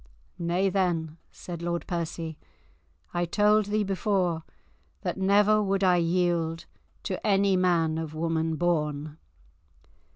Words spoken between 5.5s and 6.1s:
would I